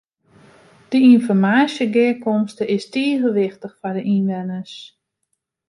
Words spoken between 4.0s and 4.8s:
ynwenners.